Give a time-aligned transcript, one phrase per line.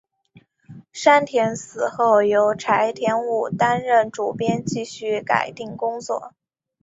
[0.91, 6.33] 山田死后由柴田武担任主编继续改订工作。